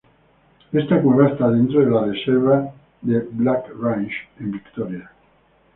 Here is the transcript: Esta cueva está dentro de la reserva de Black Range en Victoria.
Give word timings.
Esta 0.73 0.99
cueva 0.99 1.29
está 1.29 1.47
dentro 1.51 1.79
de 1.81 1.91
la 1.91 2.05
reserva 2.07 2.73
de 3.03 3.19
Black 3.33 3.67
Range 3.79 4.11
en 4.39 4.49
Victoria. 4.51 5.11